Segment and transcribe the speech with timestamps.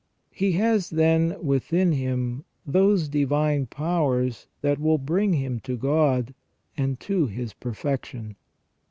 [0.31, 6.33] He has, then, within him those divine powers that will bring him to God,
[6.75, 8.35] and to his perfection.